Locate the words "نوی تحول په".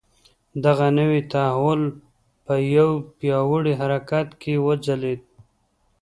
0.99-2.53